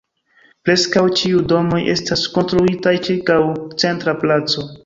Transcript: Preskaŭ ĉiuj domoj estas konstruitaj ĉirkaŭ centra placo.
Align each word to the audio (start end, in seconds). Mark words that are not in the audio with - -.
Preskaŭ 0.69 1.03
ĉiuj 1.19 1.43
domoj 1.53 1.83
estas 1.95 2.25
konstruitaj 2.39 2.97
ĉirkaŭ 3.09 3.41
centra 3.85 4.21
placo. 4.27 4.71